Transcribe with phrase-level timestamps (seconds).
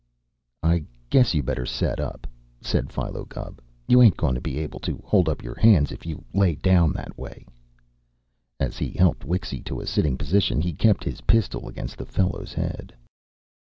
[0.63, 2.25] "I guess you'd better set up,"
[2.59, 3.61] said Philo Gubb.
[3.87, 6.91] "You ain't goin' to be able to hold up your hands if you lay down
[6.93, 7.45] that way."
[8.59, 12.53] As he helped Wixy to a sitting position, he kept his pistol against the fellow's
[12.55, 12.95] head.